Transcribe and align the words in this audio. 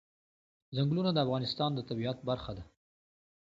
ځنګلونه 0.75 1.11
د 1.13 1.17
افغانستان 1.25 1.69
د 1.75 1.79
طبیعت 1.89 2.17
برخه 2.29 2.51
ده. 2.57 2.63